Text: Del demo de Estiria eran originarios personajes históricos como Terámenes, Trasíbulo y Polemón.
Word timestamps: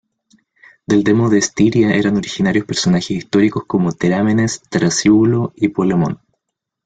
Del 0.87 1.03
demo 1.03 1.29
de 1.29 1.37
Estiria 1.37 1.93
eran 1.93 2.17
originarios 2.17 2.65
personajes 2.65 3.11
históricos 3.11 3.65
como 3.67 3.91
Terámenes, 3.91 4.63
Trasíbulo 4.67 5.53
y 5.55 5.67
Polemón. 5.67 6.19